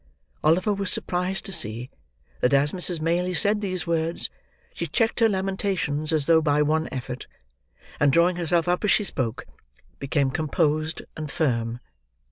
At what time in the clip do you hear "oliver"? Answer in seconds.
0.43-0.73